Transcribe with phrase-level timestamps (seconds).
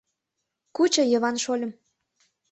[0.75, 1.71] Кучо, Йыван шольым!